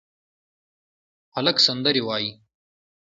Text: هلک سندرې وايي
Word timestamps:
هلک 1.35 1.57
سندرې 1.65 2.01
وايي 2.07 2.29